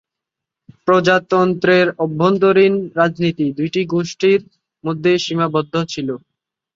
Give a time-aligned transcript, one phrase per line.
[0.85, 4.39] প্রজাতন্ত্রের অভ্যন্তরীণ রাজনীতি দুইটি গোষ্ঠীর
[4.83, 6.09] মধ্যে সীমাবদ্ধ ছিল।